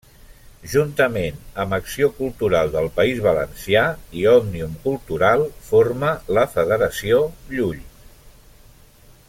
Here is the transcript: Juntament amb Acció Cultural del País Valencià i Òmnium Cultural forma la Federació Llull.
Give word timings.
Juntament 0.69 1.35
amb 1.63 1.75
Acció 1.77 2.07
Cultural 2.21 2.71
del 2.77 2.89
País 2.95 3.21
Valencià 3.27 3.83
i 4.21 4.25
Òmnium 4.33 4.73
Cultural 4.87 5.47
forma 5.69 6.13
la 6.39 6.47
Federació 6.57 7.21
Llull. 7.57 7.85